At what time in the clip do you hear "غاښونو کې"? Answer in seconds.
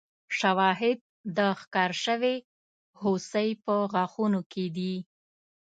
3.93-4.65